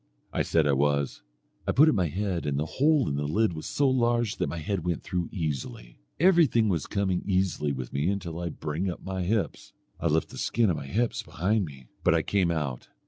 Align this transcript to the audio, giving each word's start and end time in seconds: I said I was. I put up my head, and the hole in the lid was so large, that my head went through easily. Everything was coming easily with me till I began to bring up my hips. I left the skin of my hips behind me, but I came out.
I 0.33 0.41
said 0.41 0.65
I 0.65 0.73
was. 0.73 1.21
I 1.67 1.71
put 1.71 1.87
up 1.87 1.93
my 1.93 2.07
head, 2.07 2.47
and 2.47 2.57
the 2.59 2.65
hole 2.65 3.07
in 3.07 3.17
the 3.17 3.27
lid 3.27 3.53
was 3.53 3.67
so 3.67 3.87
large, 3.87 4.37
that 4.37 4.49
my 4.49 4.57
head 4.57 4.83
went 4.83 5.03
through 5.03 5.29
easily. 5.31 5.99
Everything 6.19 6.69
was 6.69 6.87
coming 6.87 7.21
easily 7.23 7.71
with 7.71 7.93
me 7.93 8.07
till 8.17 8.39
I 8.39 8.45
began 8.45 8.53
to 8.55 8.59
bring 8.65 8.89
up 8.89 9.03
my 9.03 9.21
hips. 9.21 9.73
I 9.99 10.07
left 10.07 10.29
the 10.29 10.39
skin 10.39 10.71
of 10.71 10.77
my 10.77 10.87
hips 10.87 11.21
behind 11.21 11.65
me, 11.65 11.85
but 12.03 12.15
I 12.15 12.23
came 12.23 12.49
out. 12.49 12.87